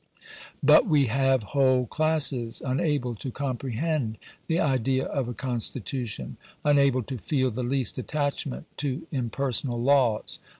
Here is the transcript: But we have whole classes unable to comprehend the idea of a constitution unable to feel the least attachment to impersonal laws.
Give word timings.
But 0.63 0.87
we 0.87 1.05
have 1.13 1.43
whole 1.53 1.85
classes 1.85 2.59
unable 2.65 3.13
to 3.13 3.29
comprehend 3.29 4.17
the 4.47 4.59
idea 4.59 5.05
of 5.05 5.27
a 5.27 5.35
constitution 5.35 6.37
unable 6.65 7.03
to 7.03 7.19
feel 7.19 7.51
the 7.51 7.61
least 7.61 7.99
attachment 7.99 8.65
to 8.77 9.05
impersonal 9.11 9.79
laws. 9.79 10.39